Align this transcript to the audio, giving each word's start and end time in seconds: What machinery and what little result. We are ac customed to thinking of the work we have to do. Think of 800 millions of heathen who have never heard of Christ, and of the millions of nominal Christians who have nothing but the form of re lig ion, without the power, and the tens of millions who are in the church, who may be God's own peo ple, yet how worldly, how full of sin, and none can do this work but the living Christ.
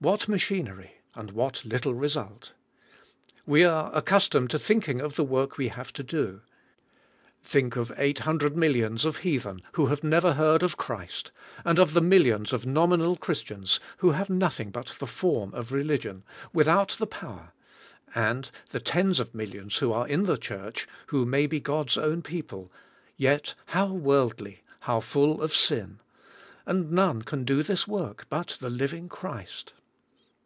What 0.00 0.28
machinery 0.28 0.96
and 1.14 1.30
what 1.30 1.64
little 1.64 1.94
result. 1.94 2.52
We 3.46 3.64
are 3.64 3.90
ac 3.94 4.02
customed 4.04 4.50
to 4.50 4.58
thinking 4.58 5.00
of 5.00 5.16
the 5.16 5.24
work 5.24 5.56
we 5.56 5.68
have 5.68 5.94
to 5.94 6.02
do. 6.02 6.42
Think 7.42 7.74
of 7.76 7.90
800 7.96 8.54
millions 8.54 9.06
of 9.06 9.16
heathen 9.18 9.62
who 9.72 9.86
have 9.86 10.04
never 10.04 10.34
heard 10.34 10.62
of 10.62 10.76
Christ, 10.76 11.32
and 11.64 11.78
of 11.78 11.94
the 11.94 12.02
millions 12.02 12.52
of 12.52 12.66
nominal 12.66 13.16
Christians 13.16 13.80
who 13.96 14.10
have 14.10 14.28
nothing 14.28 14.70
but 14.70 14.88
the 14.98 15.06
form 15.06 15.54
of 15.54 15.72
re 15.72 15.82
lig 15.82 16.06
ion, 16.06 16.22
without 16.52 16.90
the 16.98 17.06
power, 17.06 17.52
and 18.14 18.50
the 18.72 18.80
tens 18.80 19.18
of 19.18 19.34
millions 19.34 19.78
who 19.78 19.90
are 19.90 20.06
in 20.06 20.24
the 20.24 20.36
church, 20.36 20.86
who 21.06 21.24
may 21.24 21.46
be 21.46 21.60
God's 21.60 21.96
own 21.96 22.20
peo 22.20 22.42
ple, 22.42 22.72
yet 23.16 23.54
how 23.68 23.86
worldly, 23.86 24.60
how 24.80 25.00
full 25.00 25.40
of 25.40 25.56
sin, 25.56 25.98
and 26.66 26.92
none 26.92 27.22
can 27.22 27.44
do 27.44 27.62
this 27.62 27.88
work 27.88 28.26
but 28.28 28.58
the 28.60 28.68
living 28.68 29.08
Christ. 29.08 29.72